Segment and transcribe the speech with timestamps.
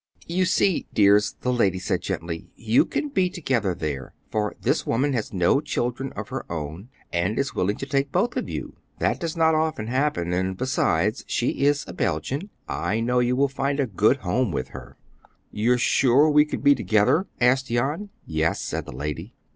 [0.25, 5.13] "You see, dears," the lady said gently, "you can be together there, for this woman
[5.13, 8.77] has no children of her own, and is willing to take both of you.
[8.97, 13.47] That does not often happen, and, besides, she is a Belgian; I know you will
[13.47, 14.97] find a good home with her."
[15.51, 18.09] "You're sure we could be together?" asked Jan.
[18.25, 19.35] "Yes," said the lady.